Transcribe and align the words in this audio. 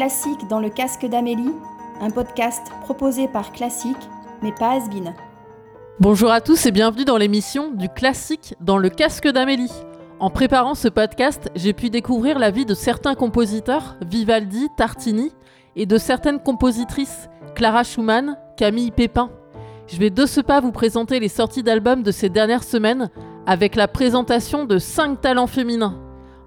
Classique 0.00 0.48
dans 0.48 0.60
le 0.60 0.70
casque 0.70 1.04
d'Amélie, 1.04 1.52
un 2.00 2.08
podcast 2.08 2.72
proposé 2.84 3.28
par 3.28 3.52
Classique, 3.52 4.08
mais 4.40 4.50
pas 4.50 4.70
Asbin. 4.70 5.12
Bonjour 5.98 6.30
à 6.30 6.40
tous 6.40 6.64
et 6.64 6.70
bienvenue 6.70 7.04
dans 7.04 7.18
l'émission 7.18 7.70
du 7.70 7.90
Classique 7.90 8.54
dans 8.62 8.78
le 8.78 8.88
casque 8.88 9.28
d'Amélie. 9.28 9.70
En 10.18 10.30
préparant 10.30 10.74
ce 10.74 10.88
podcast, 10.88 11.50
j'ai 11.54 11.74
pu 11.74 11.90
découvrir 11.90 12.38
la 12.38 12.50
vie 12.50 12.64
de 12.64 12.72
certains 12.72 13.14
compositeurs, 13.14 13.98
Vivaldi, 14.10 14.68
Tartini, 14.74 15.32
et 15.76 15.84
de 15.84 15.98
certaines 15.98 16.40
compositrices, 16.40 17.28
Clara 17.54 17.84
Schumann, 17.84 18.38
Camille 18.56 18.92
Pépin. 18.92 19.28
Je 19.86 19.98
vais 19.98 20.08
de 20.08 20.24
ce 20.24 20.40
pas 20.40 20.62
vous 20.62 20.72
présenter 20.72 21.20
les 21.20 21.28
sorties 21.28 21.62
d'albums 21.62 22.02
de 22.02 22.10
ces 22.10 22.30
dernières 22.30 22.64
semaines 22.64 23.10
avec 23.46 23.76
la 23.76 23.86
présentation 23.86 24.64
de 24.64 24.78
5 24.78 25.20
talents 25.20 25.46
féminins. 25.46 26.00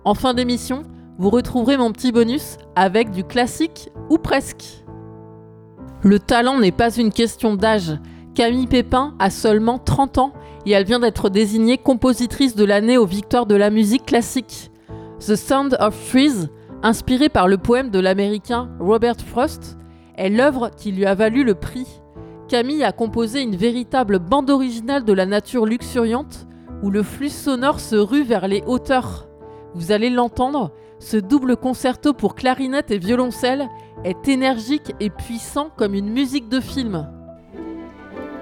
En 0.06 0.16
fin 0.16 0.34
d'émission, 0.34 0.82
vous 1.18 1.30
retrouverez 1.30 1.78
mon 1.78 1.92
petit 1.92 2.12
bonus 2.12 2.58
avec 2.76 3.12
du 3.12 3.24
classique 3.24 3.90
ou 4.10 4.18
presque. 4.18 4.84
Le 6.04 6.20
talent 6.20 6.60
n'est 6.60 6.72
pas 6.72 6.96
une 6.96 7.12
question 7.12 7.56
d'âge. 7.56 7.98
Camille 8.36 8.68
Pépin 8.68 9.14
a 9.20 9.30
seulement 9.30 9.78
30 9.78 10.18
ans 10.18 10.34
et 10.66 10.72
elle 10.72 10.86
vient 10.86 11.00
d'être 11.00 11.30
désignée 11.30 11.78
compositrice 11.78 12.56
de 12.56 12.66
l'année 12.66 12.98
aux 12.98 13.06
victoires 13.06 13.46
de 13.46 13.56
la 13.56 13.70
musique 13.70 14.06
classique. 14.06 14.72
The 15.20 15.36
Sound 15.36 15.78
of 15.80 15.96
Trees, 16.10 16.48
inspiré 16.82 17.30
par 17.30 17.48
le 17.48 17.58
poème 17.58 17.90
de 17.90 18.00
l'américain 18.00 18.70
Robert 18.80 19.22
Frost, 19.22 19.78
est 20.18 20.30
l'œuvre 20.30 20.72
qui 20.76 20.92
lui 20.92 21.06
a 21.06 21.16
valu 21.16 21.44
le 21.44 21.56
prix. 21.56 21.88
Camille 22.48 22.84
a 22.84 22.92
composé 22.92 23.42
une 23.42 23.56
véritable 23.56 24.20
bande 24.20 24.50
originale 24.50 25.06
de 25.06 25.14
la 25.14 25.26
nature 25.26 25.66
luxuriante 25.66 26.48
où 26.82 26.90
le 26.90 27.04
flux 27.04 27.30
sonore 27.30 27.80
se 27.80 27.96
rue 27.96 28.24
vers 28.24 28.48
les 28.48 28.64
hauteurs. 28.68 29.28
Vous 29.74 29.92
allez 29.92 30.10
l'entendre, 30.10 30.72
ce 31.04 31.18
double 31.18 31.58
concerto 31.58 32.14
pour 32.14 32.34
clarinette 32.34 32.90
et 32.90 32.98
violoncelle 32.98 33.68
est 34.06 34.28
énergique 34.30 34.94
et 35.02 35.10
puissant 35.10 35.70
comme 35.76 35.94
une 35.94 36.10
musique 36.10 36.48
de 36.48 36.62
film. 36.62 37.08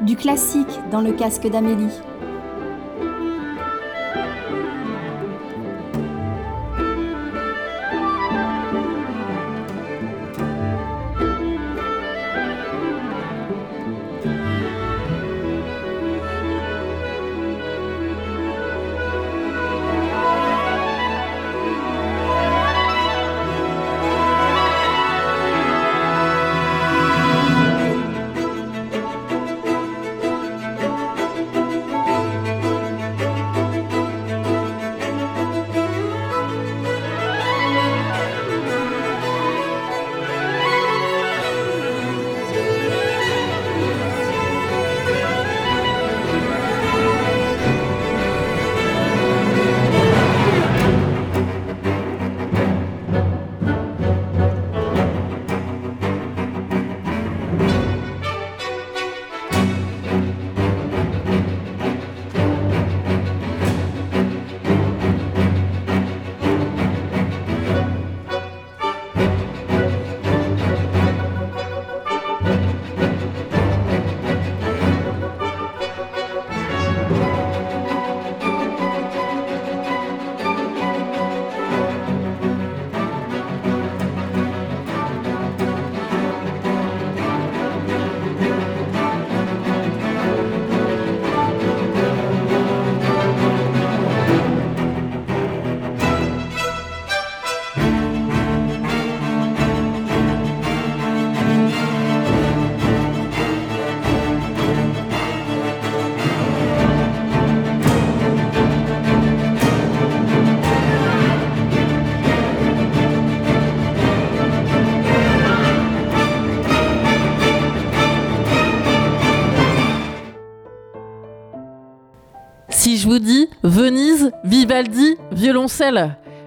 Du 0.01 0.15
classique 0.15 0.79
dans 0.91 1.01
le 1.01 1.11
casque 1.11 1.49
d'Amélie. 1.49 1.91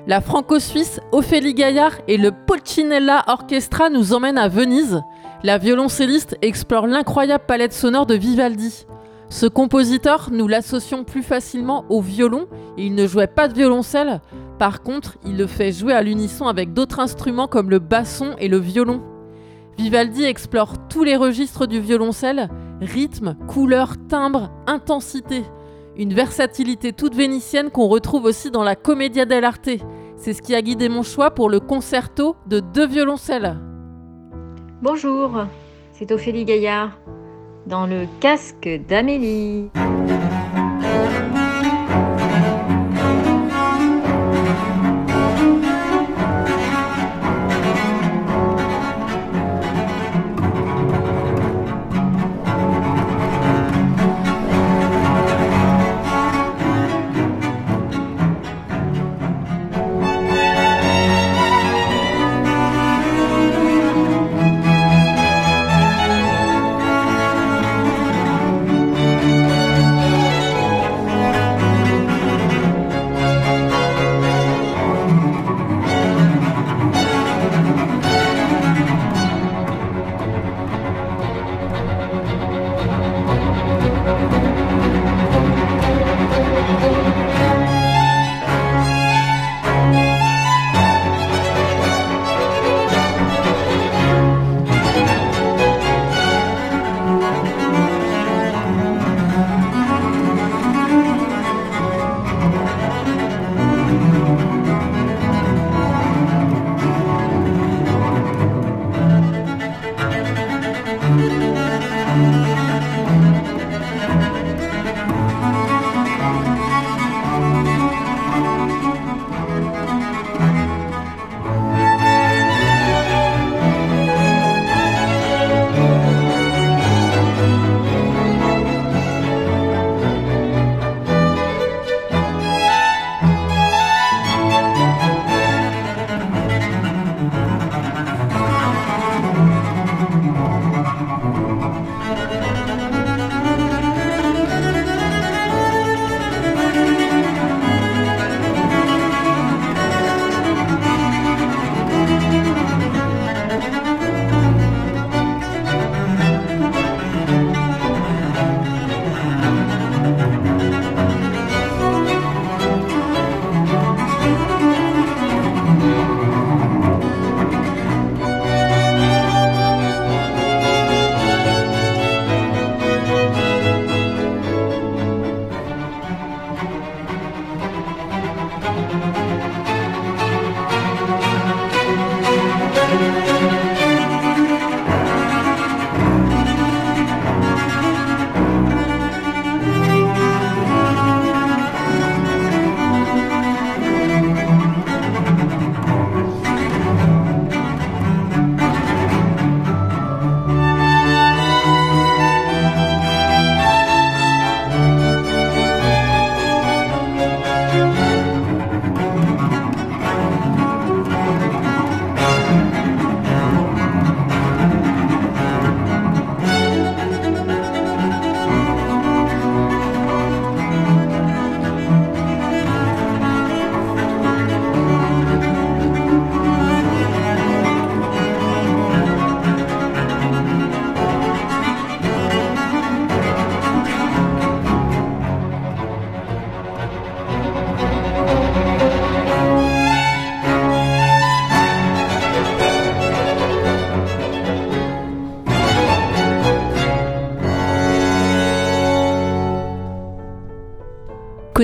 La 0.07 0.21
franco-suisse 0.21 1.01
Ophélie 1.13 1.55
Gaillard 1.55 1.93
et 2.09 2.17
le 2.17 2.33
Pulcinella 2.33 3.23
Orchestra 3.29 3.89
nous 3.89 4.13
emmènent 4.13 4.39
à 4.39 4.49
Venise. 4.49 5.03
La 5.45 5.57
violoncelliste 5.59 6.37
explore 6.43 6.89
l'incroyable 6.89 7.45
palette 7.47 7.73
sonore 7.73 8.07
de 8.07 8.17
Vivaldi. 8.17 8.87
Ce 9.29 9.47
compositeur, 9.47 10.31
nous 10.33 10.49
l'associons 10.49 11.05
plus 11.05 11.23
facilement 11.23 11.85
au 11.91 12.01
violon 12.01 12.49
et 12.77 12.87
il 12.87 12.95
ne 12.97 13.07
jouait 13.07 13.29
pas 13.29 13.47
de 13.47 13.55
violoncelle. 13.55 14.21
Par 14.59 14.83
contre, 14.83 15.17
il 15.25 15.37
le 15.37 15.47
fait 15.47 15.71
jouer 15.71 15.93
à 15.93 16.03
l'unisson 16.03 16.47
avec 16.47 16.73
d'autres 16.73 16.99
instruments 16.99 17.47
comme 17.47 17.71
le 17.71 17.79
basson 17.79 18.35
et 18.39 18.49
le 18.49 18.59
violon. 18.59 19.01
Vivaldi 19.79 20.25
explore 20.25 20.89
tous 20.89 21.05
les 21.05 21.17
registres 21.17 21.67
du 21.67 21.81
violoncelle, 21.81 22.49
rythme, 22.81 23.37
couleur, 23.47 23.95
timbre, 24.09 24.51
intensité. 24.67 25.45
Une 25.97 26.13
versatilité 26.13 26.93
toute 26.93 27.15
vénitienne 27.15 27.71
qu'on 27.71 27.87
retrouve 27.87 28.25
aussi 28.25 28.51
dans 28.51 28.65
la 28.65 28.75
Commedia 28.75 29.27
dell'arte. 29.27 29.71
C'est 30.17 30.33
ce 30.33 30.43
qui 30.43 30.55
a 30.57 30.61
guidé 30.61 30.89
mon 30.89 31.05
choix 31.05 31.31
pour 31.31 31.49
le 31.49 31.61
concerto 31.61 32.35
de 32.47 32.59
deux 32.59 32.87
violoncelles. 32.87 33.57
Bonjour, 34.83 35.47
c'est 35.93 36.11
Ophélie 36.11 36.45
Gaillard 36.45 36.99
dans 37.67 37.87
le 37.87 38.07
casque 38.21 38.69
d'Amélie. 38.89 39.71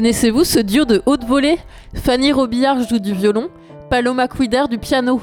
Connaissez-vous 0.00 0.44
ce 0.44 0.60
duo 0.60 0.86
de 0.86 1.02
haute 1.04 1.26
volée? 1.26 1.58
Fanny 1.92 2.32
Robillard 2.32 2.88
joue 2.88 3.00
du 3.00 3.12
violon, 3.12 3.50
Paloma 3.90 4.28
Quider 4.28 4.64
du 4.70 4.78
piano. 4.78 5.20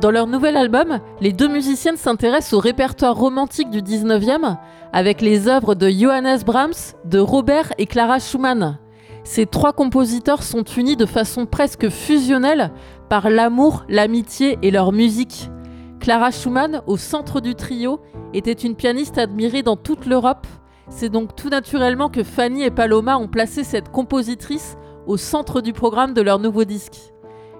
Dans 0.00 0.12
leur 0.12 0.28
nouvel 0.28 0.56
album, 0.56 1.00
les 1.20 1.32
deux 1.32 1.48
musiciennes 1.48 1.96
s'intéressent 1.96 2.52
au 2.52 2.60
répertoire 2.60 3.16
romantique 3.16 3.70
du 3.70 3.82
19e 3.82 4.56
avec 4.92 5.20
les 5.20 5.48
œuvres 5.48 5.74
de 5.74 5.88
Johannes 5.88 6.38
Brahms, 6.46 6.94
de 7.04 7.18
Robert 7.18 7.72
et 7.78 7.86
Clara 7.86 8.20
Schumann. 8.20 8.78
Ces 9.24 9.46
trois 9.46 9.72
compositeurs 9.72 10.44
sont 10.44 10.62
unis 10.62 10.94
de 10.94 11.06
façon 11.06 11.44
presque 11.44 11.88
fusionnelle 11.88 12.70
par 13.08 13.30
l'amour, 13.30 13.84
l'amitié 13.88 14.60
et 14.62 14.70
leur 14.70 14.92
musique. 14.92 15.50
Clara 15.98 16.30
Schumann, 16.30 16.82
au 16.86 16.96
centre 16.96 17.40
du 17.40 17.56
trio, 17.56 17.98
était 18.32 18.52
une 18.52 18.76
pianiste 18.76 19.18
admirée 19.18 19.64
dans 19.64 19.74
toute 19.74 20.06
l'Europe. 20.06 20.46
C'est 20.90 21.08
donc 21.08 21.36
tout 21.36 21.48
naturellement 21.48 22.08
que 22.08 22.24
Fanny 22.24 22.64
et 22.64 22.70
Paloma 22.70 23.16
ont 23.16 23.28
placé 23.28 23.62
cette 23.62 23.90
compositrice 23.90 24.76
au 25.06 25.16
centre 25.16 25.60
du 25.60 25.72
programme 25.72 26.14
de 26.14 26.20
leur 26.20 26.40
nouveau 26.40 26.64
disque. 26.64 26.98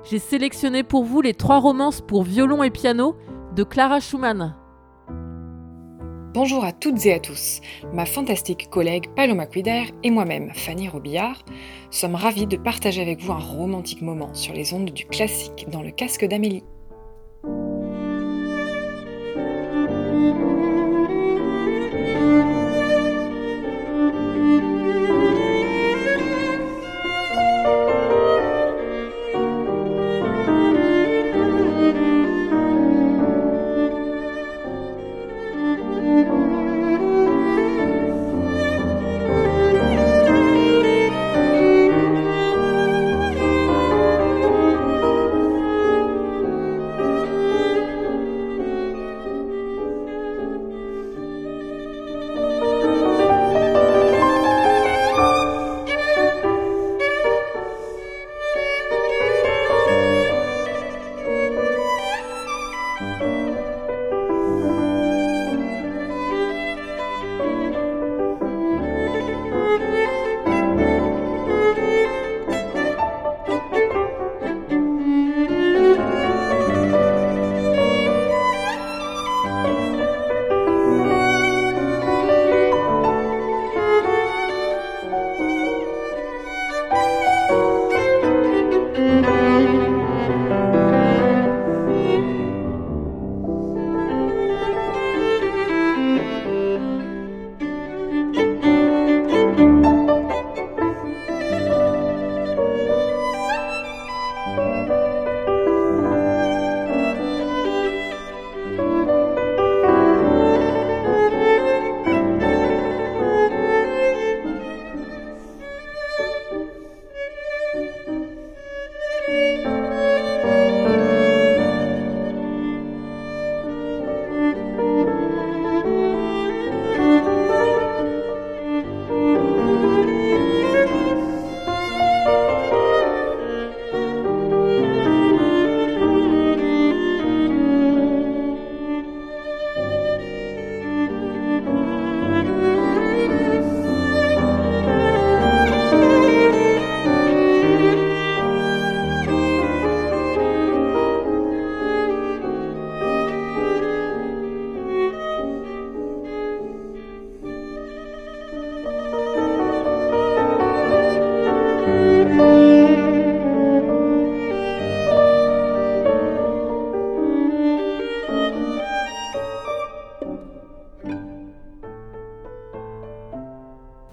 J'ai 0.04 0.18
sélectionné 0.18 0.82
pour 0.82 1.04
vous 1.04 1.20
les 1.20 1.34
trois 1.34 1.60
romances 1.60 2.00
pour 2.00 2.24
violon 2.24 2.62
et 2.62 2.70
piano 2.70 3.16
de 3.54 3.62
Clara 3.62 4.00
Schumann. 4.00 4.56
Bonjour 6.34 6.64
à 6.64 6.72
toutes 6.72 7.06
et 7.06 7.14
à 7.14 7.20
tous. 7.20 7.60
Ma 7.92 8.04
fantastique 8.04 8.68
collègue 8.68 9.08
Paloma 9.14 9.46
Quider 9.46 9.84
et 10.02 10.10
moi-même, 10.10 10.50
Fanny 10.54 10.88
Robillard, 10.88 11.42
sommes 11.90 12.16
ravis 12.16 12.46
de 12.46 12.56
partager 12.56 13.00
avec 13.00 13.20
vous 13.20 13.32
un 13.32 13.38
romantique 13.38 14.02
moment 14.02 14.34
sur 14.34 14.54
les 14.54 14.74
ondes 14.74 14.90
du 14.90 15.06
classique 15.06 15.66
dans 15.70 15.82
le 15.82 15.90
casque 15.90 16.26
d'Amélie. 16.26 16.64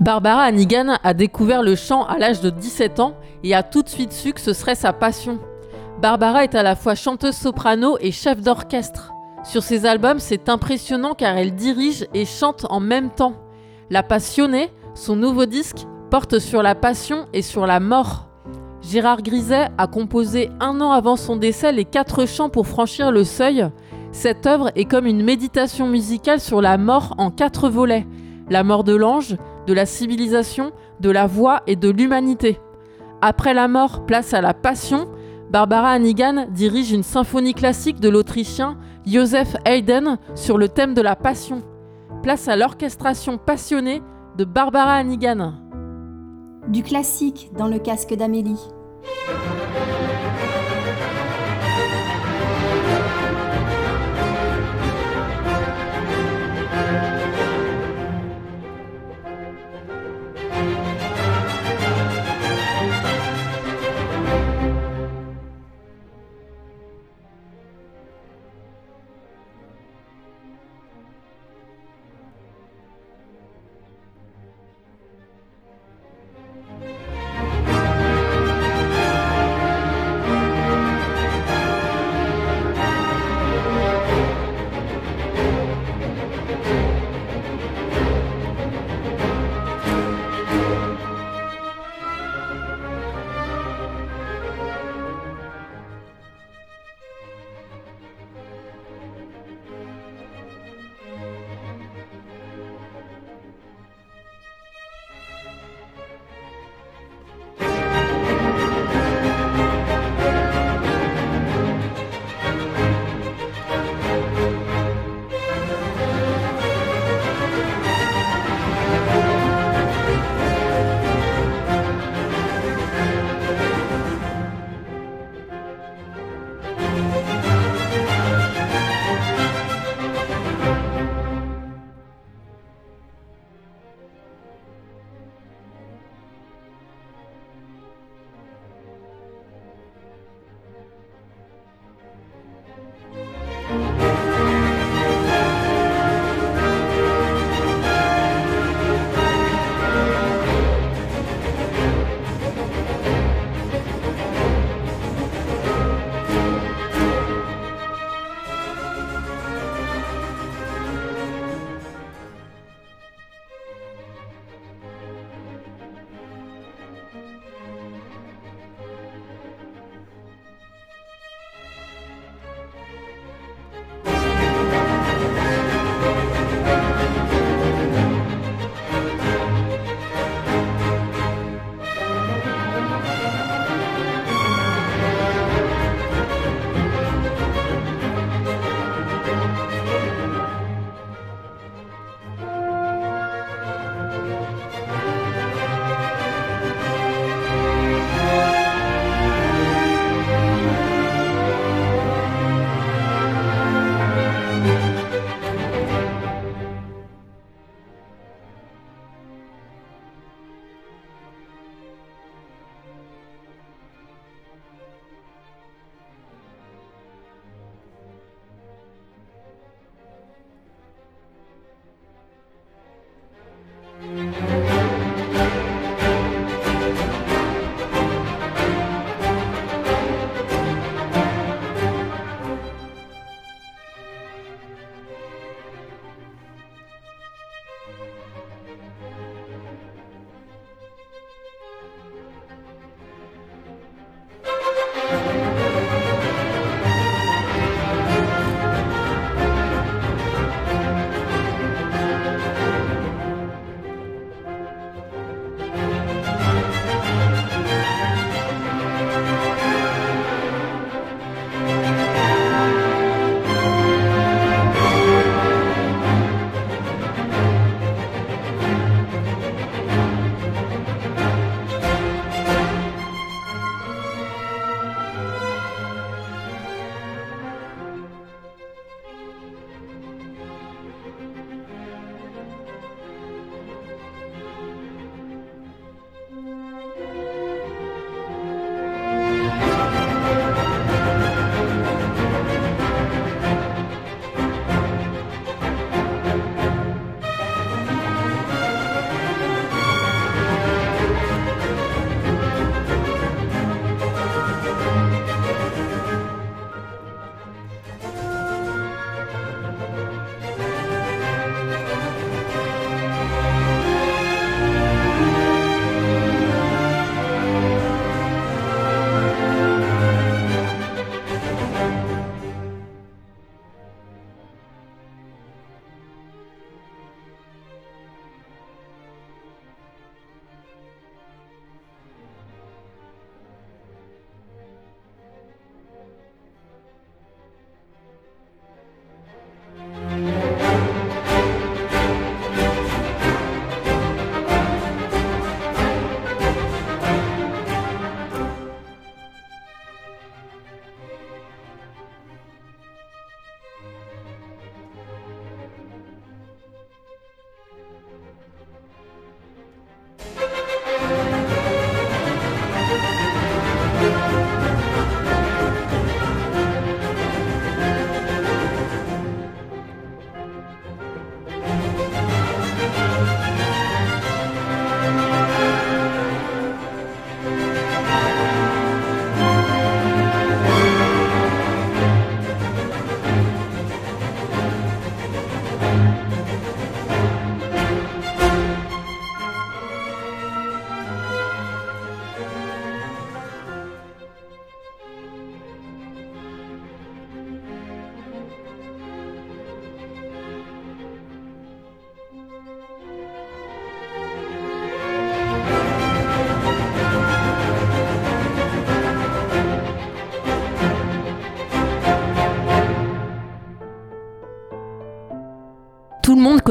Barbara 0.07 0.43
Hannigan 0.43 0.95
a 1.03 1.13
découvert 1.13 1.61
le 1.61 1.75
chant 1.75 2.05
à 2.05 2.17
l'âge 2.17 2.39
de 2.39 2.49
17 2.49 3.01
ans 3.01 3.13
et 3.43 3.53
a 3.53 3.61
tout 3.61 3.83
de 3.83 3.89
suite 3.89 4.13
su 4.13 4.31
que 4.31 4.39
ce 4.39 4.53
serait 4.53 4.73
sa 4.73 4.93
passion. 4.93 5.37
Barbara 6.01 6.45
est 6.45 6.55
à 6.55 6.63
la 6.63 6.77
fois 6.77 6.95
chanteuse 6.95 7.35
soprano 7.35 7.97
et 7.99 8.13
chef 8.13 8.39
d'orchestre. 8.39 9.11
Sur 9.43 9.63
ses 9.63 9.85
albums, 9.85 10.19
c'est 10.19 10.47
impressionnant 10.47 11.13
car 11.13 11.35
elle 11.35 11.55
dirige 11.55 12.07
et 12.13 12.23
chante 12.23 12.65
en 12.69 12.79
même 12.79 13.09
temps. 13.09 13.33
La 13.89 14.01
Passionnée, 14.01 14.71
son 14.95 15.17
nouveau 15.17 15.45
disque, 15.45 15.85
porte 16.09 16.39
sur 16.39 16.63
la 16.63 16.73
passion 16.73 17.25
et 17.33 17.41
sur 17.41 17.67
la 17.67 17.81
mort. 17.81 18.29
Gérard 18.81 19.21
Griset 19.21 19.67
a 19.77 19.87
composé 19.87 20.49
un 20.61 20.79
an 20.79 20.93
avant 20.93 21.17
son 21.17 21.35
décès 21.35 21.73
les 21.73 21.83
quatre 21.83 22.25
chants 22.25 22.47
pour 22.47 22.65
franchir 22.65 23.11
le 23.11 23.25
seuil. 23.25 23.67
Cette 24.13 24.47
œuvre 24.47 24.71
est 24.75 24.85
comme 24.85 25.05
une 25.05 25.25
méditation 25.25 25.85
musicale 25.85 26.39
sur 26.39 26.61
la 26.61 26.77
mort 26.77 27.13
en 27.17 27.29
quatre 27.29 27.67
volets. 27.67 28.07
La 28.49 28.63
mort 28.63 28.85
de 28.85 28.95
l'ange, 28.95 29.35
de 29.67 29.73
la 29.73 29.85
civilisation, 29.85 30.71
de 30.99 31.11
la 31.11 31.27
voix 31.27 31.61
et 31.67 31.75
de 31.75 31.89
l'humanité. 31.89 32.59
Après 33.21 33.53
la 33.53 33.67
mort, 33.67 34.05
place 34.05 34.33
à 34.33 34.41
la 34.41 34.53
passion, 34.53 35.07
Barbara 35.51 35.91
Hannigan 35.91 36.47
dirige 36.49 36.91
une 36.91 37.03
symphonie 37.03 37.53
classique 37.53 37.99
de 37.99 38.09
l'Autrichien 38.09 38.77
Joseph 39.05 39.55
Haydn 39.65 40.17
sur 40.35 40.57
le 40.57 40.69
thème 40.69 40.93
de 40.93 41.01
la 41.01 41.15
passion. 41.15 41.61
Place 42.23 42.47
à 42.47 42.55
l'orchestration 42.55 43.37
passionnée 43.37 44.01
de 44.37 44.43
Barbara 44.43 44.93
Hannigan. 44.93 45.53
Du 46.67 46.83
classique 46.83 47.51
dans 47.57 47.67
le 47.67 47.79
casque 47.79 48.13
d'Amélie. 48.13 48.59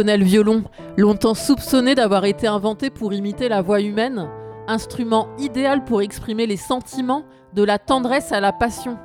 Le 0.02 0.24
violon, 0.24 0.62
longtemps 0.96 1.34
soupçonné 1.34 1.94
d'avoir 1.94 2.24
été 2.24 2.46
inventé 2.46 2.90
pour 2.90 3.14
imiter 3.14 3.48
la 3.48 3.62
voix 3.62 3.80
humaine, 3.80 4.28
instrument 4.68 5.28
idéal 5.38 5.84
pour 5.84 6.02
exprimer 6.02 6.46
les 6.46 6.56
sentiments, 6.56 7.24
de 7.54 7.62
la 7.62 7.78
tendresse 7.78 8.32
à 8.32 8.40
la 8.40 8.52
passion. 8.52 8.98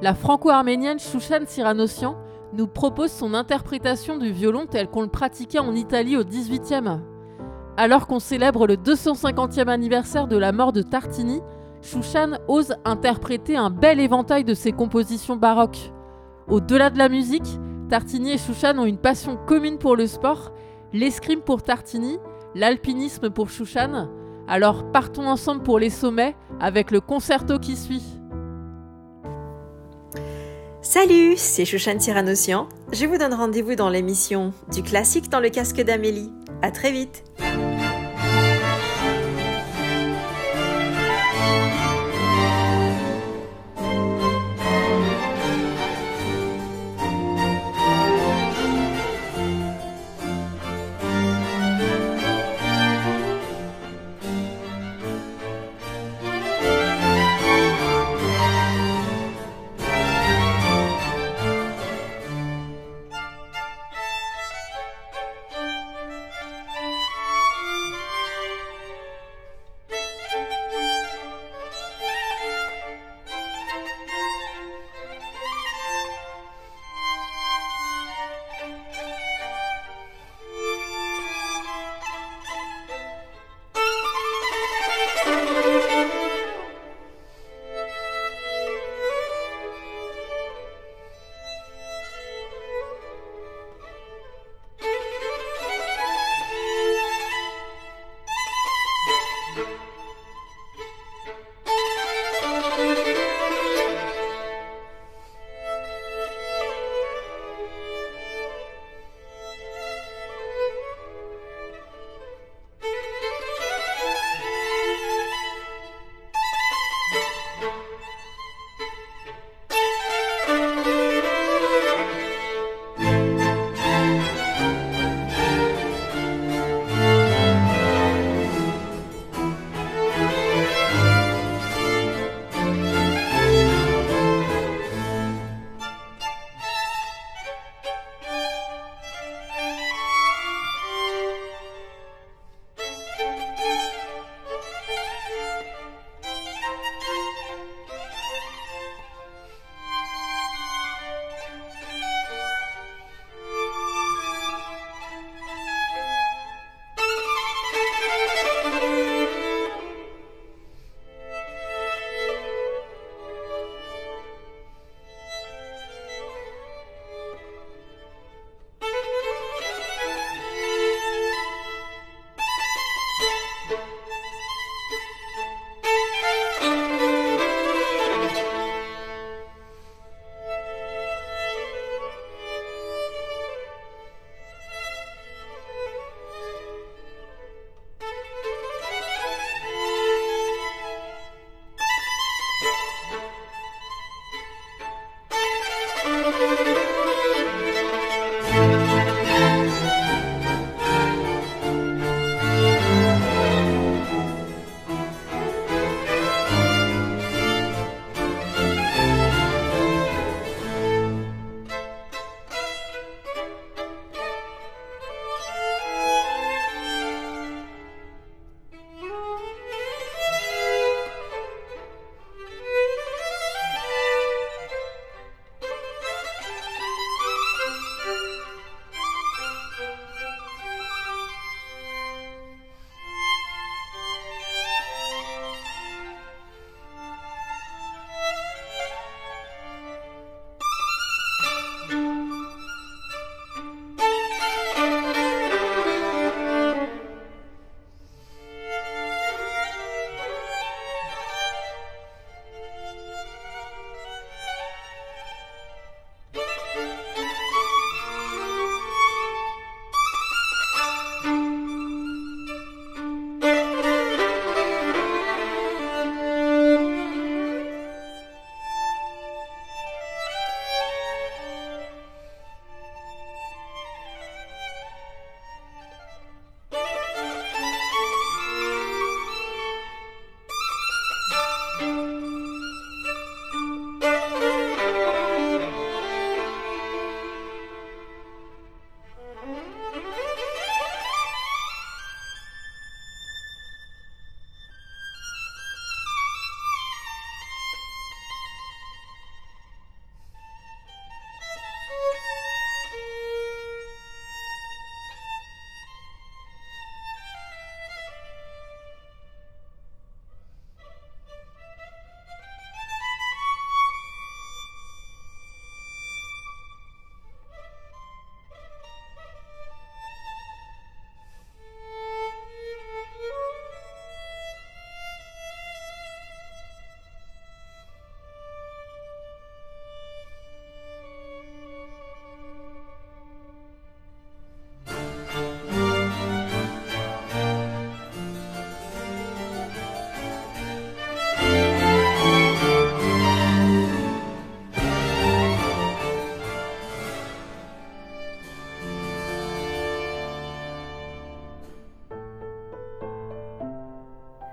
La 0.00 0.14
franco-arménienne 0.14 0.98
Shushan 0.98 1.44
Siranossian 1.46 2.16
nous 2.54 2.66
propose 2.66 3.12
son 3.12 3.34
interprétation 3.34 4.18
du 4.18 4.32
violon 4.32 4.66
tel 4.68 4.88
qu'on 4.88 5.02
le 5.02 5.08
pratiquait 5.08 5.60
en 5.60 5.74
Italie 5.74 6.16
au 6.16 6.24
XVIIIe. 6.24 6.98
Alors 7.76 8.06
qu'on 8.08 8.18
célèbre 8.18 8.66
le 8.66 8.74
250e 8.74 9.68
anniversaire 9.68 10.26
de 10.26 10.36
la 10.36 10.50
mort 10.50 10.72
de 10.72 10.82
Tartini, 10.82 11.40
Shushan 11.82 12.38
ose 12.48 12.74
interpréter 12.84 13.56
un 13.56 13.70
bel 13.70 14.00
éventail 14.00 14.42
de 14.44 14.54
ses 14.54 14.72
compositions 14.72 15.36
baroques. 15.36 15.92
Au-delà 16.48 16.90
de 16.90 16.98
la 16.98 17.08
musique, 17.08 17.58
Tartini 17.92 18.32
et 18.32 18.38
Shushan 18.38 18.78
ont 18.78 18.86
une 18.86 18.96
passion 18.96 19.36
commune 19.36 19.76
pour 19.76 19.96
le 19.96 20.06
sport, 20.06 20.54
l'escrime 20.94 21.42
pour 21.42 21.62
Tartini, 21.62 22.18
l'alpinisme 22.54 23.28
pour 23.28 23.50
Shushan. 23.50 24.08
Alors 24.48 24.90
partons 24.92 25.28
ensemble 25.28 25.62
pour 25.62 25.78
les 25.78 25.90
sommets 25.90 26.34
avec 26.58 26.90
le 26.90 27.02
concerto 27.02 27.58
qui 27.58 27.76
suit. 27.76 28.02
Salut, 30.80 31.34
c'est 31.36 31.66
Shushan 31.66 31.98
Tiranossian. 31.98 32.66
Je 32.92 33.04
vous 33.04 33.18
donne 33.18 33.34
rendez-vous 33.34 33.74
dans 33.74 33.90
l'émission 33.90 34.54
du 34.72 34.82
classique 34.82 35.28
dans 35.28 35.40
le 35.40 35.50
casque 35.50 35.82
d'Amélie. 35.82 36.32
À 36.62 36.70
très 36.70 36.92
vite. 36.92 37.24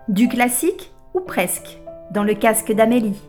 Du 0.10 0.28
classique 0.28 0.92
ou 1.14 1.20
presque, 1.20 1.78
dans 2.12 2.24
le 2.24 2.34
casque 2.34 2.72
d'Amélie. 2.72 3.22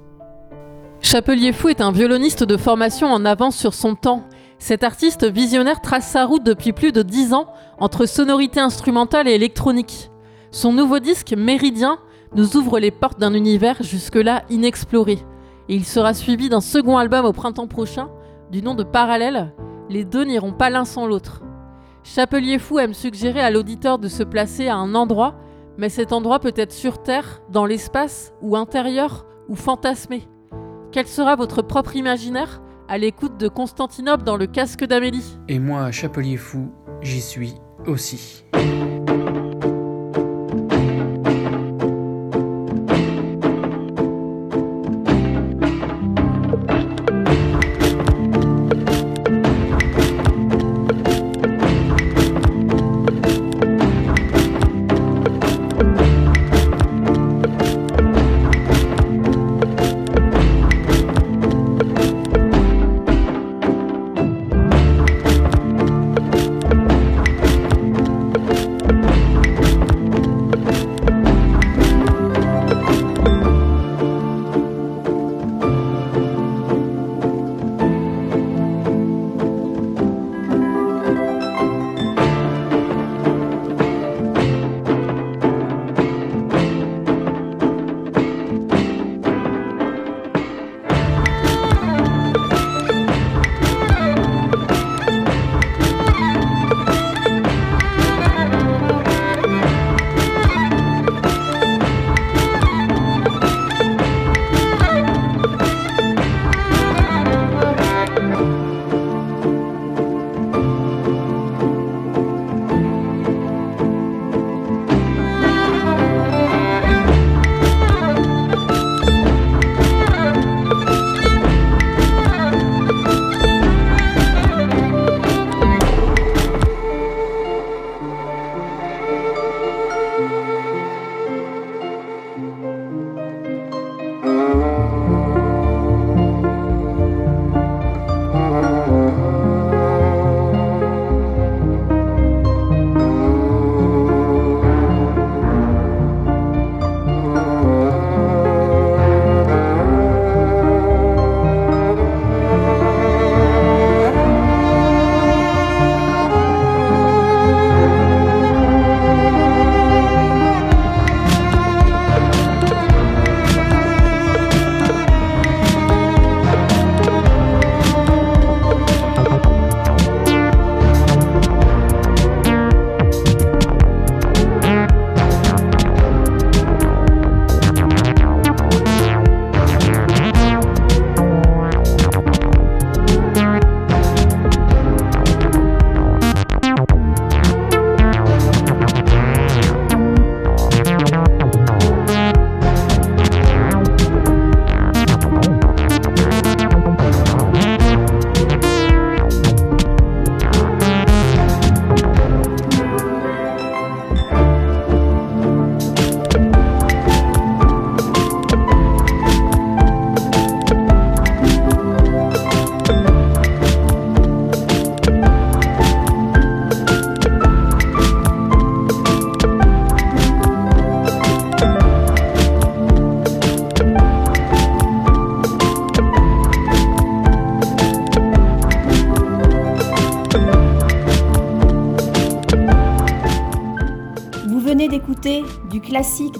Chapelier 1.02 1.52
Fou 1.52 1.68
est 1.68 1.82
un 1.82 1.92
violoniste 1.92 2.42
de 2.42 2.56
formation 2.56 3.08
en 3.08 3.26
avance 3.26 3.54
sur 3.54 3.74
son 3.74 3.94
temps. 3.94 4.22
Cet 4.58 4.82
artiste 4.82 5.30
visionnaire 5.30 5.82
trace 5.82 6.08
sa 6.08 6.24
route 6.24 6.42
depuis 6.42 6.72
plus 6.72 6.90
de 6.90 7.02
10 7.02 7.34
ans 7.34 7.48
entre 7.80 8.06
sonorité 8.06 8.60
instrumentale 8.60 9.28
et 9.28 9.34
électronique. 9.34 10.10
Son 10.52 10.72
nouveau 10.72 11.00
disque, 11.00 11.34
Méridien, 11.36 11.98
nous 12.34 12.56
ouvre 12.56 12.78
les 12.78 12.90
portes 12.90 13.20
d'un 13.20 13.34
univers 13.34 13.82
jusque-là 13.82 14.44
inexploré. 14.48 15.18
Il 15.68 15.84
sera 15.84 16.14
suivi 16.14 16.48
d'un 16.48 16.62
second 16.62 16.96
album 16.96 17.26
au 17.26 17.34
printemps 17.34 17.68
prochain, 17.68 18.08
du 18.50 18.62
nom 18.62 18.74
de 18.74 18.84
Parallèle. 18.84 19.52
Les 19.90 20.06
deux 20.06 20.24
n'iront 20.24 20.54
pas 20.54 20.70
l'un 20.70 20.86
sans 20.86 21.06
l'autre. 21.06 21.42
Chapelier 22.04 22.58
Fou 22.58 22.78
aime 22.78 22.94
suggérer 22.94 23.42
à 23.42 23.50
l'auditeur 23.50 23.98
de 23.98 24.08
se 24.08 24.22
placer 24.22 24.68
à 24.68 24.76
un 24.76 24.94
endroit, 24.94 25.34
mais 25.80 25.88
cet 25.88 26.12
endroit 26.12 26.40
peut 26.40 26.52
être 26.56 26.72
sur 26.72 27.02
Terre, 27.02 27.40
dans 27.48 27.64
l'espace, 27.64 28.34
ou 28.42 28.54
intérieur, 28.54 29.26
ou 29.48 29.56
fantasmé. 29.56 30.28
Quel 30.92 31.06
sera 31.06 31.36
votre 31.36 31.62
propre 31.62 31.96
imaginaire 31.96 32.60
à 32.86 32.98
l'écoute 32.98 33.38
de 33.38 33.48
Constantinople 33.48 34.22
dans 34.22 34.36
le 34.36 34.46
casque 34.46 34.84
d'Amélie? 34.84 35.38
Et 35.48 35.58
moi, 35.58 35.90
Chapelier 35.90 36.36
Fou, 36.36 36.70
j'y 37.00 37.22
suis 37.22 37.54
aussi. 37.86 38.44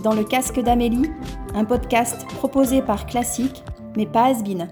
Dans 0.02 0.14
le 0.14 0.24
casque 0.24 0.60
d'Amélie, 0.60 1.10
un 1.54 1.64
podcast 1.64 2.26
proposé 2.36 2.82
par 2.82 3.06
Classique, 3.06 3.62
mais 3.96 4.06
pas 4.06 4.26
Asbin. 4.26 4.68